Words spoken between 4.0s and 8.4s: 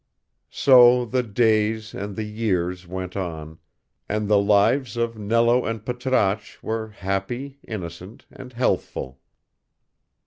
and the lives of Nello and Patrasche were happy, innocent,